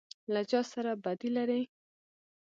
[0.33, 1.61] _له چا سره بدي لری؟